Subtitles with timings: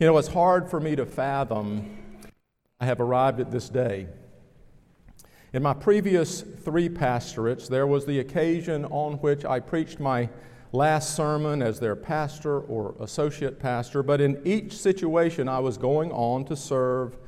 [0.00, 1.98] You know, it's hard for me to fathom
[2.80, 4.06] I have arrived at this day.
[5.52, 10.30] In my previous three pastorates, there was the occasion on which I preached my
[10.72, 16.10] last sermon as their pastor or associate pastor, but in each situation I was going
[16.12, 17.18] on to serve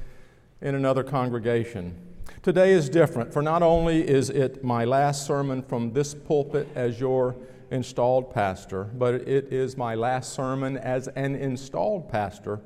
[0.62, 1.94] in another congregation.
[2.40, 6.98] Today is different, for not only is it my last sermon from this pulpit as
[6.98, 7.36] your
[7.72, 12.60] installed pastor, but it is my last sermon as an installed pastor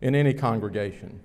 [0.00, 1.20] in any congregation.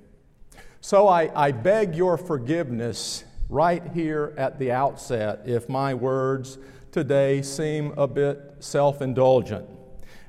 [0.82, 6.58] So I, I beg your forgiveness right here at the outset if my words
[6.92, 9.68] today seem a bit self indulgent,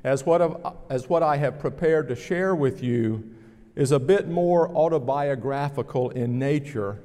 [0.03, 0.41] as what,
[0.89, 3.35] as what I have prepared to share with you
[3.75, 7.01] is a bit more autobiographical in nature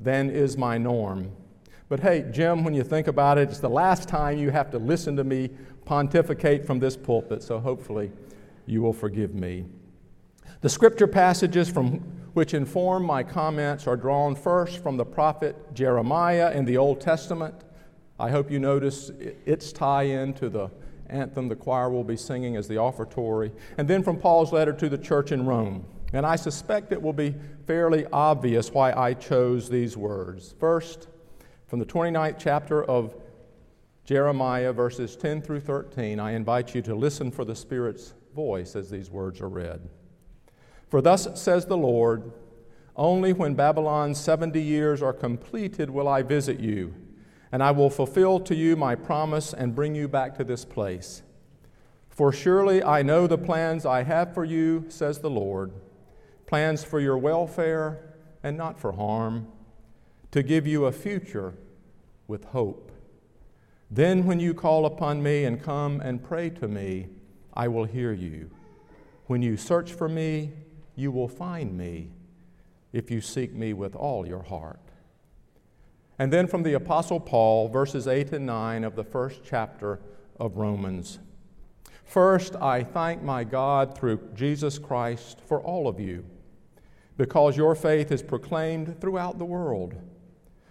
[0.00, 1.32] than is my norm.
[1.90, 4.78] But hey, Jim, when you think about it, it's the last time you have to
[4.78, 5.50] listen to me
[5.84, 8.12] pontificate from this pulpit, so hopefully
[8.64, 9.64] you will forgive me.
[10.60, 11.94] The scripture passages from
[12.32, 17.56] which inform my comments are drawn first from the prophet Jeremiah in the Old Testament.
[18.20, 19.10] I hope you notice
[19.44, 20.70] its tie in to the
[21.08, 24.88] anthem the choir will be singing as the offertory, and then from Paul's letter to
[24.88, 25.84] the church in Rome.
[26.12, 27.34] And I suspect it will be
[27.66, 30.54] fairly obvious why I chose these words.
[30.60, 31.08] First,
[31.70, 33.14] from the 29th chapter of
[34.04, 38.90] Jeremiah, verses 10 through 13, I invite you to listen for the Spirit's voice as
[38.90, 39.88] these words are read.
[40.88, 42.32] For thus says the Lord
[42.96, 46.92] Only when Babylon's 70 years are completed will I visit you,
[47.52, 51.22] and I will fulfill to you my promise and bring you back to this place.
[52.08, 55.70] For surely I know the plans I have for you, says the Lord
[56.48, 59.46] plans for your welfare and not for harm,
[60.30, 61.54] to give you a future
[62.26, 62.92] with hope.
[63.90, 67.08] Then, when you call upon me and come and pray to me,
[67.54, 68.50] I will hear you.
[69.26, 70.52] When you search for me,
[70.94, 72.10] you will find me
[72.92, 74.80] if you seek me with all your heart.
[76.18, 80.00] And then from the Apostle Paul, verses 8 and 9 of the first chapter
[80.38, 81.18] of Romans.
[82.04, 86.24] First, I thank my God through Jesus Christ for all of you
[87.16, 89.94] because your faith is proclaimed throughout the world.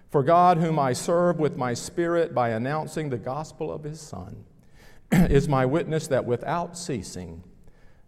[0.09, 4.43] For God, whom I serve with my spirit by announcing the gospel of his Son,
[5.11, 7.43] is my witness that without ceasing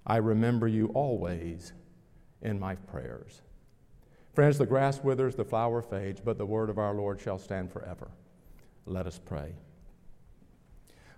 [0.05, 1.73] I remember you always
[2.41, 3.41] in my prayers.
[4.33, 7.71] Friends, the grass withers, the flower fades, but the word of our Lord shall stand
[7.71, 8.09] forever.
[8.85, 9.53] Let us pray.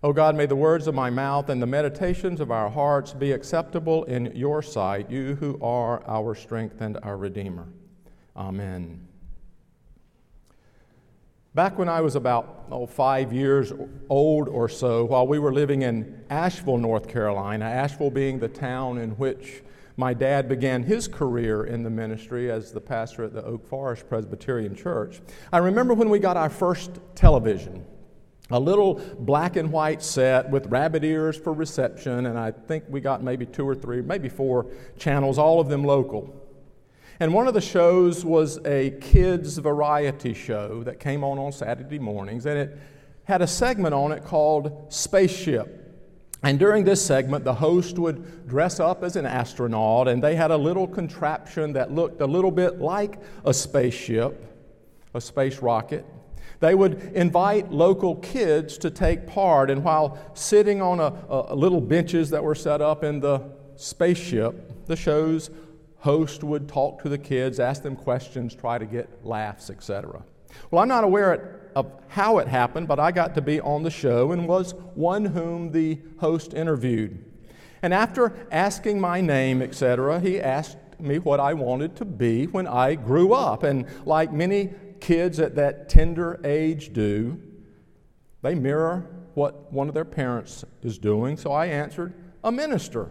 [0.03, 3.13] O oh God, may the words of my mouth and the meditations of our hearts
[3.13, 7.69] be acceptable in your sight, you who are our strength and our Redeemer.
[8.35, 9.07] Amen.
[11.56, 13.72] Back when I was about oh, five years
[14.09, 18.97] old or so, while we were living in Asheville, North Carolina, Asheville being the town
[18.97, 19.62] in which
[19.96, 24.09] my dad began his career in the ministry as the pastor at the Oak Forest
[24.09, 25.22] Presbyterian Church,
[25.52, 27.86] I remember when we got our first television
[28.50, 33.00] a little black and white set with rabbit ears for reception, and I think we
[33.00, 36.43] got maybe two or three, maybe four channels, all of them local.
[37.23, 41.97] And one of the shows was a kids' variety show that came on on Saturday
[41.97, 42.78] mornings, and it
[43.23, 46.06] had a segment on it called Spaceship.
[46.44, 50.51] And during this segment, the host would dress up as an astronaut, and they had
[50.51, 54.45] a little contraption that looked a little bit like a spaceship,
[55.13, 56.06] a space rocket.
[56.59, 61.79] They would invite local kids to take part, and while sitting on a, a little
[61.79, 63.44] benches that were set up in the
[63.78, 65.50] spaceship, the show's
[66.03, 70.22] host would talk to the kids, ask them questions, try to get laughs, etc.
[70.69, 73.90] Well, I'm not aware of how it happened, but I got to be on the
[73.90, 77.24] show and was one whom the host interviewed.
[77.81, 82.68] And after asking my name, etc., he asked me what I wanted to be when
[82.68, 83.63] I grew up.
[83.63, 87.42] And like many kids at that tender age do.
[88.42, 91.38] They mirror what one of their parents is doing.
[91.38, 92.13] So I answered,
[92.44, 93.09] a minister.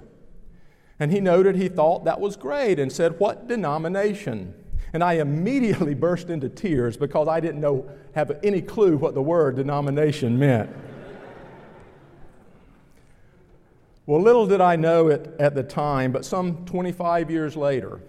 [1.03, 4.55] And he noted he thought that was great and said, What denomination?
[4.93, 9.21] And I immediately burst into tears because I didn't know, have any clue what the
[9.21, 10.71] word denomination meant.
[14.07, 18.01] well, little did I know it at the time, but some 25 years later,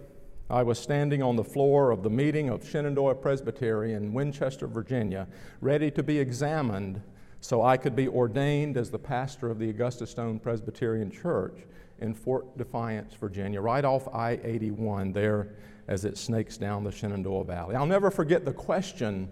[0.47, 5.27] I was standing on the floor of the meeting of Shenandoah Presbytery in Winchester, Virginia,
[5.61, 7.01] ready to be examined
[7.41, 11.55] so I could be ordained as the pastor of the Augusta Stone Presbyterian Church
[11.99, 15.49] in Fort Defiance, Virginia, right off I 81 there
[15.87, 17.75] as it snakes down the Shenandoah Valley.
[17.75, 19.29] I'll never forget the question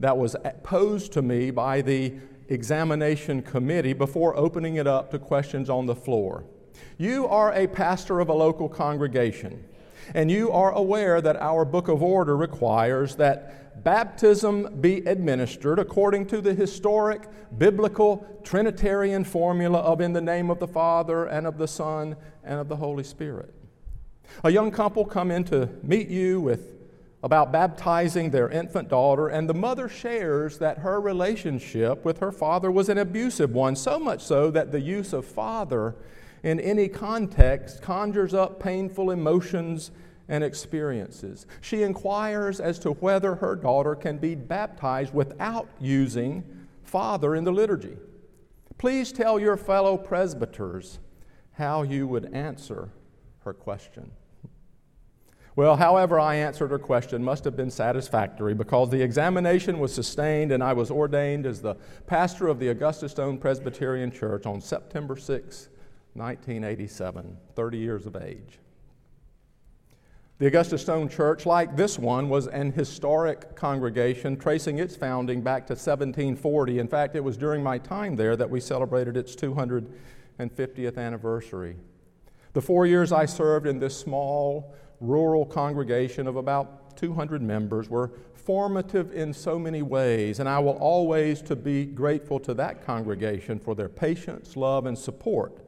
[0.00, 2.14] that was posed to me by the
[2.48, 6.44] examination committee before opening it up to questions on the floor.
[6.98, 9.64] You are a pastor of a local congregation,
[10.14, 16.26] and you are aware that our book of order requires that baptism be administered according
[16.26, 17.22] to the historic
[17.58, 22.60] biblical Trinitarian formula of in the name of the Father and of the Son and
[22.60, 23.54] of the Holy Spirit.
[24.42, 26.72] A young couple come in to meet you with
[27.22, 32.70] about baptizing their infant daughter, and the mother shares that her relationship with her father
[32.70, 35.94] was an abusive one, so much so that the use of father
[36.44, 39.90] in any context conjures up painful emotions
[40.28, 41.46] and experiences.
[41.62, 46.44] She inquires as to whether her daughter can be baptized without using
[46.84, 47.96] father in the liturgy.
[48.76, 50.98] Please tell your fellow presbyters
[51.52, 52.90] how you would answer
[53.40, 54.10] her question.
[55.56, 60.52] Well, however, I answered her question must have been satisfactory because the examination was sustained
[60.52, 61.76] and I was ordained as the
[62.06, 65.68] pastor of the Augusta Stone Presbyterian Church on September 6,
[66.14, 68.58] 1987, 30 years of age.
[70.38, 75.66] The Augusta Stone Church, like this one, was an historic congregation tracing its founding back
[75.68, 76.80] to 1740.
[76.80, 81.76] In fact, it was during my time there that we celebrated its 250th anniversary.
[82.52, 88.10] The four years I served in this small, rural congregation of about 200 members were
[88.34, 93.58] formative in so many ways, and I will always to be grateful to that congregation
[93.58, 95.63] for their patience, love, and support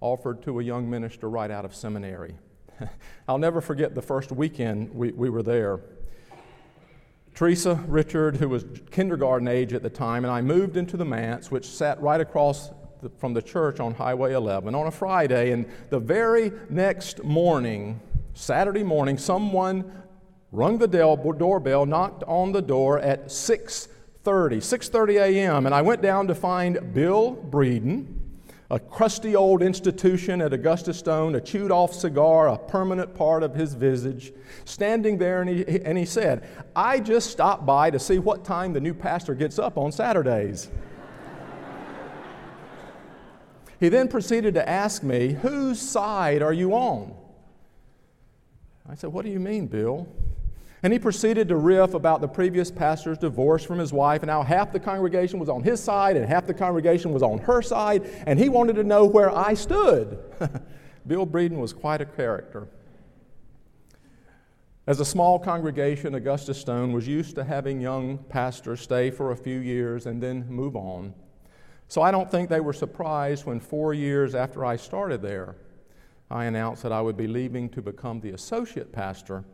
[0.00, 2.34] offered to a young minister right out of seminary.
[3.28, 5.80] I'll never forget the first weekend we, we were there.
[7.34, 11.50] Teresa Richard, who was kindergarten age at the time, and I moved into the manse,
[11.50, 12.70] which sat right across
[13.00, 15.52] the, from the church on Highway 11 on a Friday.
[15.52, 18.00] And the very next morning,
[18.34, 19.90] Saturday morning, someone
[20.52, 23.88] rung the doorbell, knocked on the door at 6:30,
[24.24, 25.66] 6:30 a.m.
[25.66, 28.19] And I went down to find Bill Breeden,
[28.70, 33.54] a crusty old institution at Augusta Stone, a chewed off cigar, a permanent part of
[33.54, 34.32] his visage,
[34.64, 38.72] standing there, and he, and he said, I just stopped by to see what time
[38.72, 40.70] the new pastor gets up on Saturdays.
[43.80, 47.12] he then proceeded to ask me, Whose side are you on?
[48.88, 50.06] I said, What do you mean, Bill?
[50.82, 54.42] And he proceeded to riff about the previous pastor's divorce from his wife and how
[54.42, 58.08] half the congregation was on his side and half the congregation was on her side,
[58.26, 60.18] and he wanted to know where I stood.
[61.06, 62.68] Bill Breeden was quite a character.
[64.86, 69.36] As a small congregation, Augusta Stone was used to having young pastors stay for a
[69.36, 71.14] few years and then move on.
[71.88, 75.56] So I don't think they were surprised when four years after I started there,
[76.30, 79.44] I announced that I would be leaving to become the associate pastor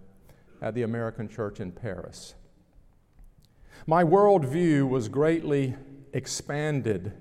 [0.60, 2.34] at the American Church in Paris.
[3.86, 5.74] My worldview was greatly
[6.12, 7.12] expanded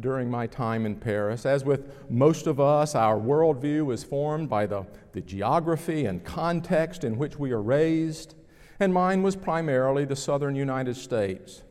[0.00, 1.44] during my time in Paris.
[1.44, 7.04] As with most of us, our worldview is formed by the, the geography and context
[7.04, 8.34] in which we are raised,
[8.78, 11.62] and mine was primarily the southern United States.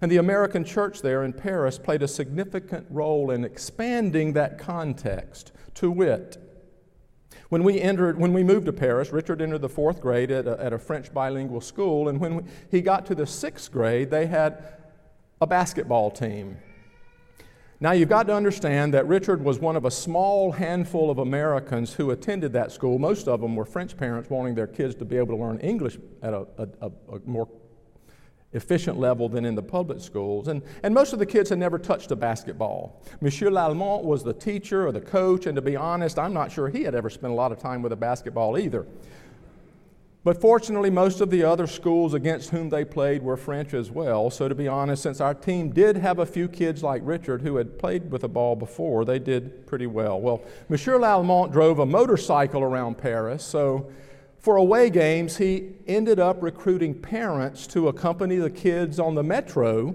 [0.00, 5.52] And the American church there in Paris played a significant role in expanding that context,
[5.74, 6.38] to wit,
[7.48, 10.60] when we, entered, when we moved to Paris, Richard entered the fourth grade at a,
[10.60, 14.26] at a French bilingual school, and when we, he got to the sixth grade, they
[14.26, 14.62] had
[15.40, 16.56] a basketball team.
[17.78, 21.92] Now, you've got to understand that Richard was one of a small handful of Americans
[21.92, 22.98] who attended that school.
[22.98, 25.98] Most of them were French parents wanting their kids to be able to learn English
[26.22, 27.46] at a, a, a more
[28.56, 30.48] efficient level than in the public schools.
[30.48, 33.00] And, and most of the kids had never touched a basketball.
[33.20, 36.68] Monsieur Lallemand was the teacher or the coach, and to be honest, I'm not sure
[36.68, 38.86] he had ever spent a lot of time with a basketball either.
[40.24, 44.28] But fortunately, most of the other schools against whom they played were French as well.
[44.28, 47.54] So, to be honest, since our team did have a few kids like Richard who
[47.54, 50.20] had played with a ball before, they did pretty well.
[50.20, 53.88] Well, Monsieur Lallemand drove a motorcycle around Paris, so
[54.38, 59.94] for away games, he ended up recruiting parents to accompany the kids on the metro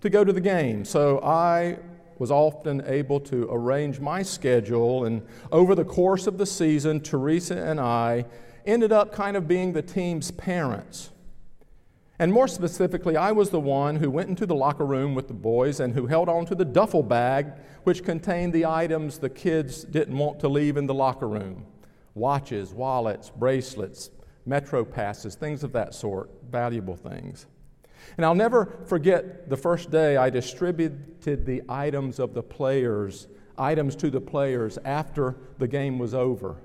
[0.00, 0.84] to go to the game.
[0.84, 1.78] So I
[2.18, 7.56] was often able to arrange my schedule, and over the course of the season, Teresa
[7.56, 8.26] and I
[8.66, 11.10] ended up kind of being the team's parents.
[12.18, 15.34] And more specifically, I was the one who went into the locker room with the
[15.34, 17.52] boys and who held on to the duffel bag
[17.84, 21.64] which contained the items the kids didn't want to leave in the locker room
[22.14, 24.10] watches, wallets, bracelets,
[24.46, 27.46] metro passes, things of that sort, valuable things.
[28.16, 33.94] And I'll never forget the first day I distributed the items of the players, items
[33.96, 36.56] to the players after the game was over.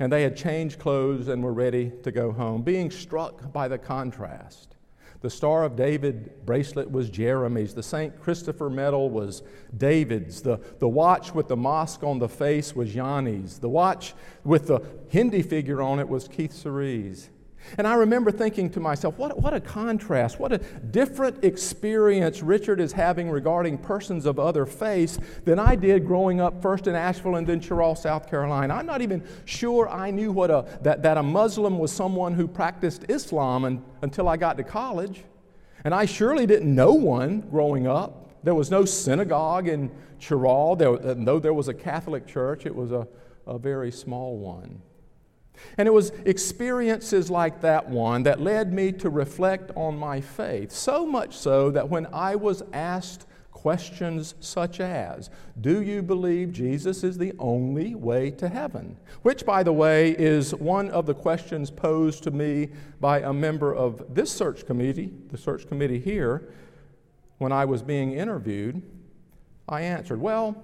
[0.00, 3.78] And they had changed clothes and were ready to go home, being struck by the
[3.78, 4.77] contrast.
[5.20, 7.74] The Star of David bracelet was Jeremy's.
[7.74, 8.20] The St.
[8.20, 9.42] Christopher medal was
[9.76, 10.42] David's.
[10.42, 13.58] The, the watch with the mosque on the face was Yanni's.
[13.58, 17.30] The watch with the Hindi figure on it was Keith Cerise.
[17.76, 22.80] And I remember thinking to myself, what, what a contrast, what a different experience Richard
[22.80, 27.36] is having regarding persons of other faiths than I did growing up first in Asheville
[27.36, 28.74] and then Cheraw, South Carolina.
[28.74, 32.48] I'm not even sure I knew what a, that, that a Muslim was someone who
[32.48, 35.24] practiced Islam and, until I got to college.
[35.84, 38.42] And I surely didn't know one growing up.
[38.42, 43.06] There was no synagogue in Cheraw, though there was a Catholic church, it was a,
[43.46, 44.82] a very small one.
[45.76, 50.72] And it was experiences like that one that led me to reflect on my faith,
[50.72, 53.26] so much so that when I was asked
[53.58, 58.96] questions such as, Do you believe Jesus is the only way to heaven?
[59.22, 62.68] Which, by the way, is one of the questions posed to me
[63.00, 66.48] by a member of this search committee, the search committee here,
[67.38, 68.80] when I was being interviewed.
[69.68, 70.54] I answered, Well,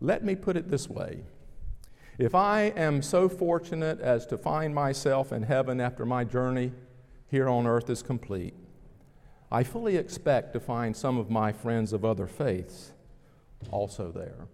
[0.00, 1.24] let me put it this way.
[2.18, 6.72] If I am so fortunate as to find myself in heaven after my journey
[7.26, 8.54] here on earth is complete,
[9.50, 12.92] I fully expect to find some of my friends of other faiths
[13.70, 14.46] also there.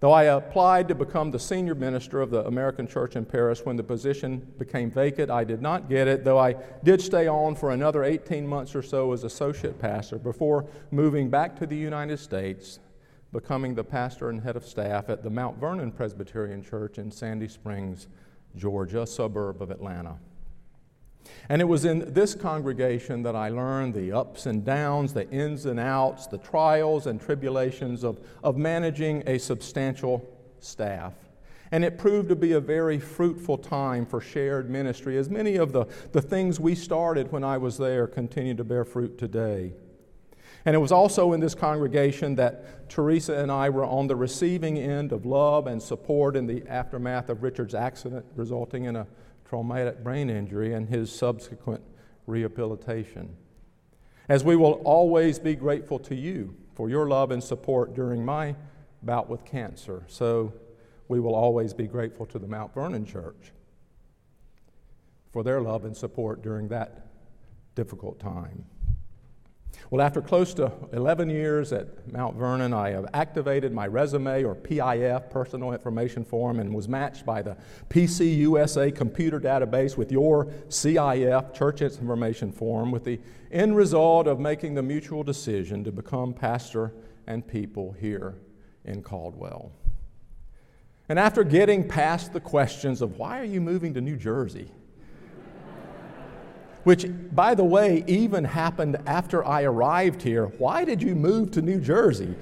[0.00, 3.76] Though I applied to become the senior minister of the American Church in Paris when
[3.76, 6.54] the position became vacant, I did not get it, though I
[6.84, 11.56] did stay on for another 18 months or so as associate pastor before moving back
[11.58, 12.78] to the United States
[13.32, 17.48] becoming the pastor and head of staff at the Mount Vernon Presbyterian Church in Sandy
[17.48, 18.08] Springs,
[18.56, 20.16] Georgia, a suburb of Atlanta.
[21.48, 25.66] And it was in this congregation that I learned the ups and downs, the ins
[25.66, 30.26] and outs, the trials and tribulations of, of managing a substantial
[30.60, 31.12] staff.
[31.70, 35.72] And it proved to be a very fruitful time for shared ministry, as many of
[35.72, 39.74] the, the things we started when I was there continue to bear fruit today.
[40.64, 44.78] And it was also in this congregation that Teresa and I were on the receiving
[44.78, 49.06] end of love and support in the aftermath of Richard's accident, resulting in a
[49.44, 51.82] traumatic brain injury and his subsequent
[52.26, 53.34] rehabilitation.
[54.28, 58.54] As we will always be grateful to you for your love and support during my
[59.02, 60.52] bout with cancer, so
[61.08, 63.52] we will always be grateful to the Mount Vernon Church
[65.32, 67.06] for their love and support during that
[67.74, 68.64] difficult time.
[69.90, 74.54] Well, after close to 11 years at Mount Vernon, I have activated my resume or
[74.54, 77.56] PIF, Personal Information Form, and was matched by the
[77.88, 83.18] PCUSA computer database with your CIF, Church Information Form, with the
[83.50, 86.92] end result of making the mutual decision to become pastor
[87.26, 88.34] and people here
[88.84, 89.72] in Caldwell.
[91.08, 94.70] And after getting past the questions of why are you moving to New Jersey?
[96.88, 97.04] Which,
[97.34, 100.46] by the way, even happened after I arrived here.
[100.46, 102.34] Why did you move to New Jersey?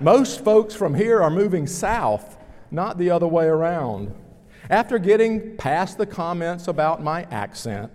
[0.00, 2.38] Most folks from here are moving south,
[2.70, 4.14] not the other way around.
[4.70, 7.92] After getting past the comments about my accent,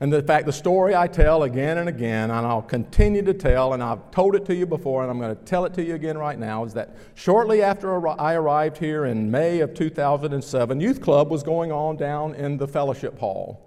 [0.00, 3.72] and the fact, the story I tell again and again, and I'll continue to tell,
[3.72, 5.94] and I've told it to you before, and I'm going to tell it to you
[5.94, 11.00] again right now, is that shortly after I arrived here in May of 2007, Youth
[11.00, 13.65] Club was going on down in the fellowship hall.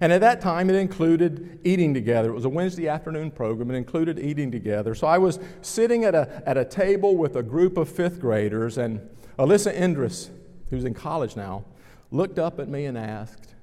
[0.00, 2.30] And at that time, it included eating together.
[2.30, 3.70] It was a Wednesday afternoon program.
[3.70, 4.94] It included eating together.
[4.94, 8.78] So I was sitting at a, at a table with a group of fifth graders,
[8.78, 9.06] and
[9.38, 10.30] Alyssa Indris,
[10.70, 11.66] who's in college now,
[12.10, 13.54] looked up at me and asked,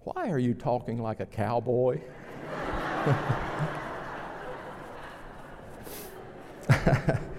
[0.00, 2.00] Why are you talking like a cowboy?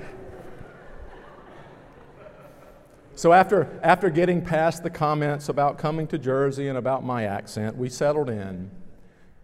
[3.21, 7.77] So after, after getting past the comments about coming to Jersey and about my accent,
[7.77, 8.71] we settled in,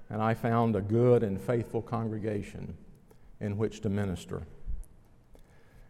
[0.10, 2.76] and I found a good and faithful congregation
[3.40, 4.48] in which to minister.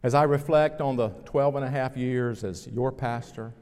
[0.03, 3.53] As I reflect on the 12 and a half years as your pastor,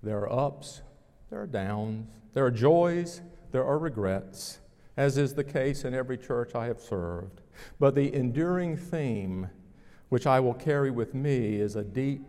[0.00, 0.82] there are ups,
[1.28, 4.60] there are downs, there are joys, there are regrets,
[4.96, 7.40] as is the case in every church I have served.
[7.80, 9.50] But the enduring theme
[10.08, 12.22] which I will carry with me is a deep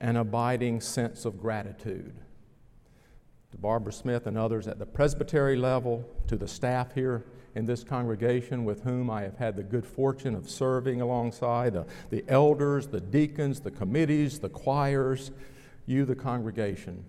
[0.00, 2.14] an abiding sense of gratitude.
[3.52, 7.24] To Barbara Smith and others at the presbytery level, to the staff here
[7.54, 11.86] in this congregation with whom I have had the good fortune of serving alongside, the,
[12.10, 15.30] the elders, the deacons, the committees, the choirs,
[15.86, 17.04] you, the congregation.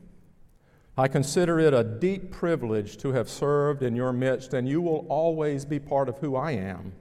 [0.98, 5.06] I consider it a deep privilege to have served in your midst, and you will
[5.10, 6.94] always be part of who I am.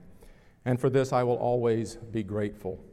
[0.65, 2.83] And for this, I will always be grateful.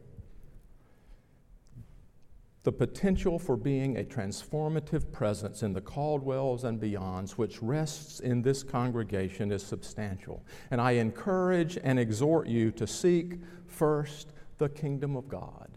[2.65, 8.43] The potential for being a transformative presence in the Caldwells and beyonds, which rests in
[8.43, 10.45] this congregation, is substantial.
[10.71, 15.71] And I encourage and exhort you to seek first the kingdom of God,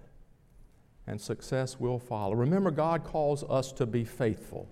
[1.07, 2.35] and success will follow.
[2.35, 4.69] Remember, God calls us to be faithful,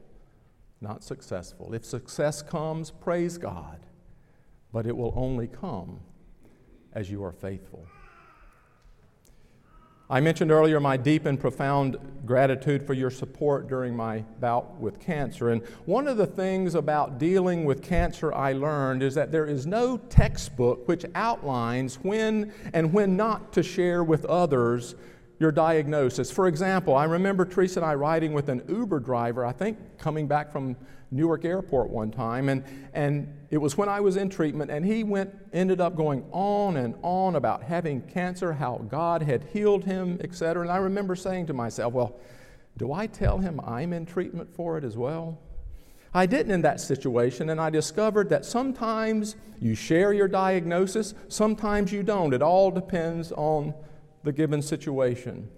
[0.82, 1.74] not successful.
[1.74, 3.80] If success comes, praise God,
[4.72, 6.00] but it will only come
[6.94, 7.88] as you are faithful.
[10.10, 15.00] I mentioned earlier my deep and profound gratitude for your support during my bout with
[15.00, 15.50] cancer.
[15.52, 19.66] And one of the things about dealing with cancer I learned is that there is
[19.66, 24.96] no textbook which outlines when and when not to share with others
[25.40, 26.32] your diagnosis.
[26.32, 30.28] For example, I remember Teresa and I riding with an Uber driver, I think coming
[30.28, 30.76] back from
[31.12, 32.64] Newark Airport one time, and,
[32.94, 36.78] and it was when I was in treatment, and he went, ended up going on
[36.78, 40.64] and on about having cancer, how God had healed him, etc.
[40.64, 42.20] And I remember saying to myself, well,
[42.78, 45.40] do I tell him I'm in treatment for it as well?
[46.16, 51.92] I didn't in that situation, and I discovered that sometimes you share your diagnosis, sometimes
[51.92, 52.34] you don't.
[52.34, 53.74] It all depends on
[54.24, 55.50] the given situation.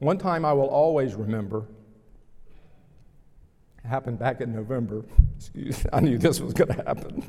[0.00, 1.66] One time I will always remember,
[3.84, 5.04] happened back in November.
[5.36, 7.28] Excuse I knew this was going to happen.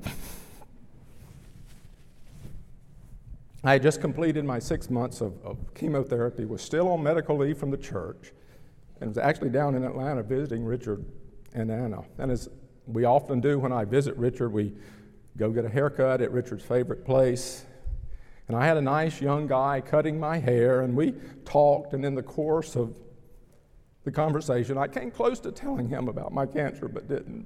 [3.64, 7.58] I had just completed my six months of, of, chemotherapy, was still on medical leave
[7.58, 8.32] from the church,
[9.00, 11.06] and was actually down in Atlanta visiting Richard
[11.54, 12.04] and Anna.
[12.18, 12.50] And as
[12.88, 14.74] we often do when I visit Richard, we
[15.38, 17.66] go get a haircut at Richard's favorite place.
[18.48, 21.14] And I had a nice young guy cutting my hair, and we
[21.46, 23.00] talked, and in the course of
[24.04, 27.46] the conversation, I came close to telling him about my cancer, but didn't.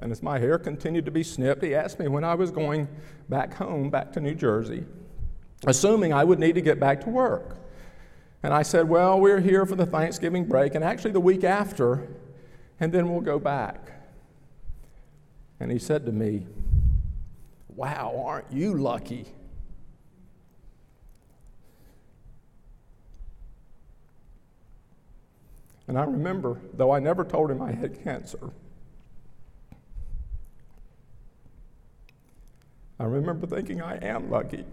[0.00, 2.88] And as my hair continued to be snipped, he asked me when I was going
[3.28, 4.84] back home, back to New Jersey,
[5.66, 7.56] assuming I would need to get back to work.
[8.42, 12.08] And I said, Well, we're here for the Thanksgiving break, and actually the week after,
[12.80, 13.93] and then we'll go back.
[15.60, 16.46] And he said to me,
[17.68, 19.26] Wow, aren't you lucky?
[25.86, 28.50] And I remember, though I never told him I had cancer,
[32.98, 34.64] I remember thinking I am lucky.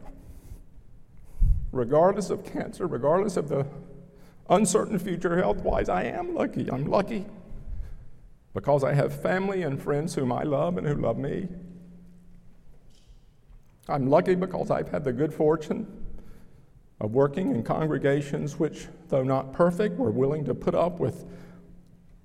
[1.71, 3.65] Regardless of cancer, regardless of the
[4.49, 6.71] uncertain future health wise, I am lucky.
[6.71, 7.25] I'm lucky
[8.53, 11.47] because I have family and friends whom I love and who love me.
[13.87, 15.87] I'm lucky because I've had the good fortune
[16.99, 21.25] of working in congregations which, though not perfect, were willing to put up with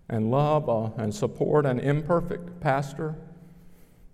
[0.09, 3.17] and love uh, and support an imperfect pastor.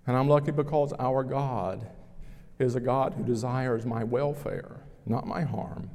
[0.07, 1.87] And I'm lucky because our God
[2.59, 5.91] is a God who desires my welfare, not my harm,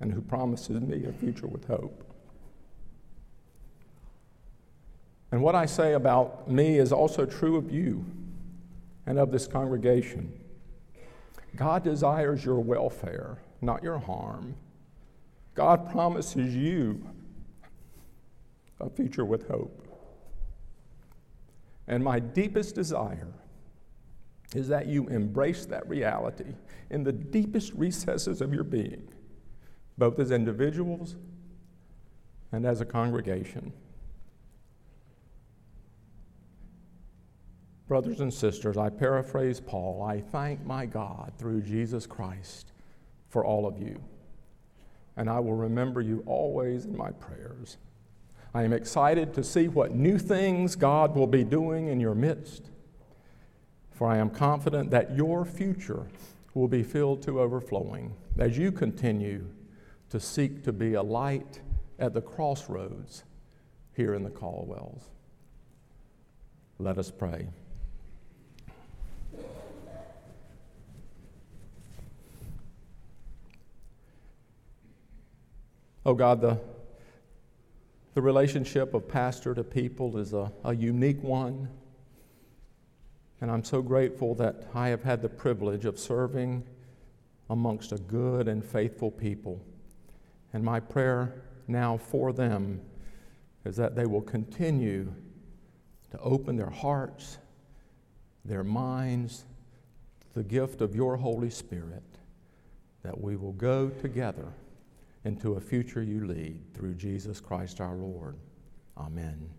[0.00, 2.13] and who promises me a future with hope.
[5.34, 8.04] And what I say about me is also true of you
[9.04, 10.32] and of this congregation.
[11.56, 14.54] God desires your welfare, not your harm.
[15.56, 17.04] God promises you
[18.78, 19.76] a future with hope.
[21.88, 23.32] And my deepest desire
[24.54, 26.54] is that you embrace that reality
[26.90, 29.08] in the deepest recesses of your being,
[29.98, 31.16] both as individuals
[32.52, 33.72] and as a congregation.
[37.86, 42.72] Brothers and sisters, I paraphrase Paul I thank my God through Jesus Christ
[43.28, 44.02] for all of you,
[45.16, 47.76] and I will remember you always in my prayers.
[48.54, 52.70] I am excited to see what new things God will be doing in your midst,
[53.90, 56.06] for I am confident that your future
[56.54, 59.44] will be filled to overflowing as you continue
[60.08, 61.60] to seek to be a light
[61.98, 63.24] at the crossroads
[63.92, 65.10] here in the Caldwells.
[66.78, 67.48] Let us pray.
[76.06, 76.60] Oh God, the,
[78.12, 81.66] the relationship of pastor to people is a, a unique one.
[83.40, 86.62] And I'm so grateful that I have had the privilege of serving
[87.48, 89.64] amongst a good and faithful people.
[90.52, 92.82] And my prayer now for them
[93.64, 95.10] is that they will continue
[96.10, 97.38] to open their hearts,
[98.44, 99.44] their minds,
[100.34, 102.04] the gift of your Holy Spirit,
[103.02, 104.52] that we will go together
[105.24, 108.36] into a future you lead through Jesus Christ our Lord.
[108.96, 109.50] Amen.